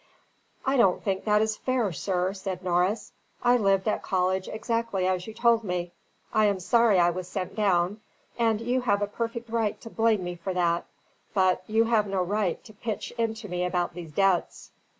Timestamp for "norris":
2.63-3.11